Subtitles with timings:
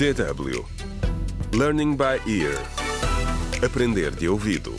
[0.00, 0.64] DW
[1.52, 2.56] Learning by Ear
[3.62, 4.74] Aprender de ouvido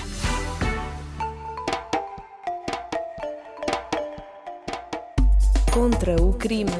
[5.72, 6.72] Contra o crime.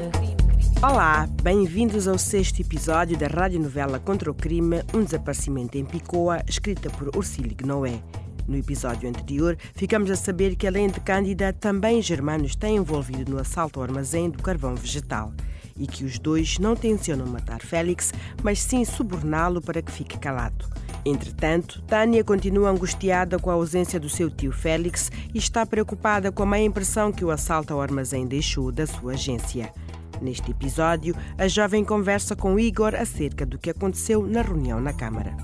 [0.82, 6.90] Olá, bem-vindos ao sexto episódio da radionovela Contra o Crime, um desaparecimento em Picoa, escrita
[6.90, 8.02] por Ursílio Noé.
[8.48, 13.38] No episódio anterior, ficamos a saber que, além de Cândida, também Germano está envolvido no
[13.38, 15.32] assalto ao armazém do carvão vegetal
[15.76, 18.12] e que os dois não tencionam matar Félix,
[18.42, 20.66] mas sim suborná-lo para que fique calado.
[21.04, 26.44] Entretanto, Tânia continua angustiada com a ausência do seu tio Félix e está preocupada com
[26.44, 29.72] a má impressão que o assalto ao armazém deixou da sua agência.
[30.20, 35.36] Neste episódio, a jovem conversa com Igor acerca do que aconteceu na reunião na Câmara.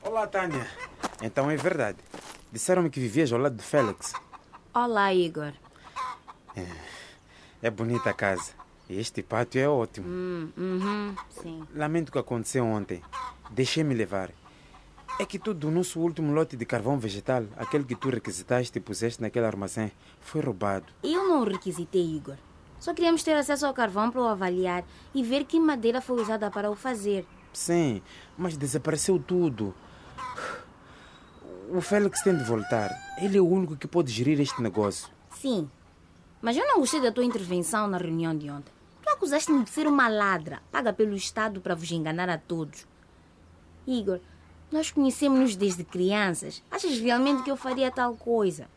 [0.00, 0.64] Olá, Tânia.
[1.20, 1.98] Então é verdade.
[2.52, 4.12] Disseram-me que vivias ao lado de Félix.
[4.74, 5.52] Olá, Igor.
[7.62, 8.54] É bonita a casa.
[8.90, 10.08] Este pátio é ótimo.
[10.08, 11.62] Hum, uhum, sim.
[11.72, 13.00] Lamento o que aconteceu ontem.
[13.52, 14.32] Deixei-me levar.
[15.20, 18.80] É que todo o nosso último lote de carvão vegetal, aquele que tu requisitaste e
[18.80, 20.86] puseste naquele armazém, foi roubado.
[21.04, 22.36] Eu não requisitei, Igor.
[22.80, 24.84] Só queríamos ter acesso ao carvão para o avaliar
[25.14, 27.24] e ver que madeira foi usada para o fazer.
[27.52, 28.02] Sim,
[28.36, 29.72] mas desapareceu tudo.
[31.74, 32.88] O Félix tem de voltar.
[33.18, 35.08] Ele é o único que pode gerir este negócio.
[35.36, 35.68] Sim.
[36.40, 38.72] Mas eu não gostei da tua intervenção na reunião de ontem.
[39.02, 42.86] Tu acusaste-me de ser uma ladra, paga pelo Estado para vos enganar a todos.
[43.88, 44.20] Igor,
[44.70, 46.62] nós conhecemos-nos desde crianças.
[46.70, 48.68] Achas realmente que eu faria tal coisa?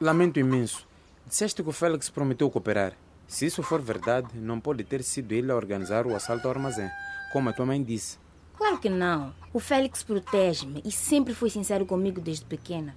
[0.00, 0.88] Lamento imenso.
[1.24, 2.94] Disseste que o Félix prometeu cooperar.
[3.28, 6.90] Se isso for verdade, não pode ter sido ele a organizar o assalto ao armazém,
[7.32, 8.18] como a tua mãe disse.
[8.60, 9.34] Claro que não.
[9.54, 12.94] O Félix protege-me e sempre foi sincero comigo desde pequena.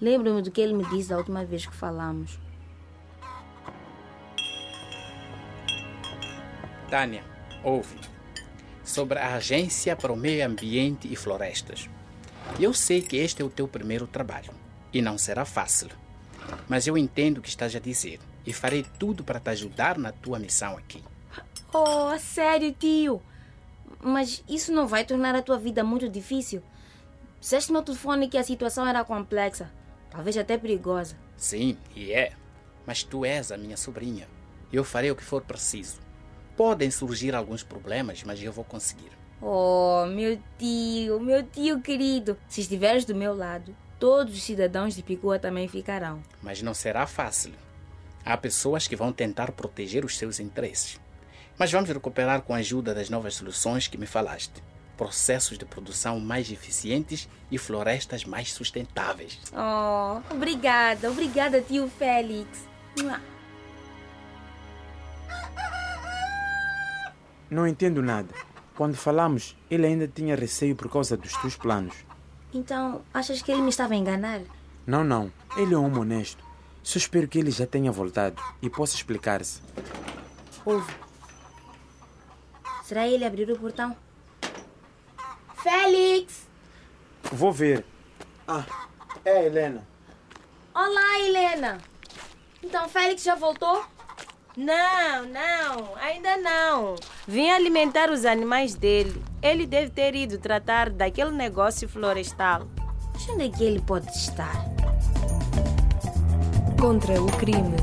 [0.00, 2.38] Lembro-me do que ele me disse da última vez que falamos.
[6.88, 7.24] Tânia,
[7.64, 7.98] ouve.
[8.84, 11.90] Sobre a Agência para o Meio Ambiente e Florestas.
[12.60, 14.52] Eu sei que este é o teu primeiro trabalho
[14.92, 15.88] e não será fácil.
[16.68, 20.12] Mas eu entendo o que estás a dizer e farei tudo para te ajudar na
[20.12, 21.02] tua missão aqui.
[21.74, 23.20] Oh, sério, tio?
[24.06, 26.62] Mas isso não vai tornar a tua vida muito difícil?
[27.40, 29.68] Disseste no telefone que a situação era complexa,
[30.08, 31.16] talvez até perigosa.
[31.36, 32.32] Sim, e é.
[32.86, 34.28] Mas tu és a minha sobrinha.
[34.72, 35.98] Eu farei o que for preciso.
[36.56, 39.10] Podem surgir alguns problemas, mas eu vou conseguir.
[39.42, 42.38] Oh, meu tio, meu tio querido.
[42.46, 46.22] Se estiveres do meu lado, todos os cidadãos de Picoa também ficarão.
[46.40, 47.54] Mas não será fácil.
[48.24, 51.00] Há pessoas que vão tentar proteger os seus interesses.
[51.58, 54.62] Mas vamos recuperar com a ajuda das novas soluções que me falaste.
[54.96, 59.38] Processos de produção mais eficientes e florestas mais sustentáveis.
[59.52, 62.66] Oh, obrigada, obrigada, tio Félix.
[67.50, 68.34] Não entendo nada.
[68.74, 71.94] Quando falamos, ele ainda tinha receio por causa dos teus planos.
[72.52, 74.40] Então, achas que ele me estava a enganar?
[74.86, 75.32] Não, não.
[75.56, 76.44] Ele é um homem honesto.
[76.82, 79.60] Só espero que ele já tenha voltado e possa explicar-se.
[80.64, 81.05] Ouve.
[82.86, 83.96] Será ele abrir o portão?
[85.60, 86.46] Félix!
[87.32, 87.84] Vou ver.
[88.46, 88.64] Ah,
[89.24, 89.84] é a Helena.
[90.72, 91.78] Olá, Helena!
[92.62, 93.84] Então, Félix já voltou?
[94.56, 96.94] Não, não, ainda não.
[97.26, 99.20] Vim alimentar os animais dele.
[99.42, 102.68] Ele deve ter ido tratar daquele negócio florestal.
[103.12, 104.64] Mas onde é que ele pode estar?
[106.80, 107.74] Contra o crime.